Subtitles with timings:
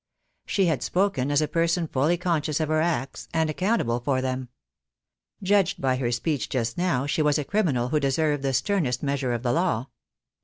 [0.47, 4.49] She had spoken as a person fully conscious of her acts, and accountable for them.
[5.43, 9.31] Judged by her speech just now she was a criminal who deserved the sternest measure
[9.33, 9.89] of the law.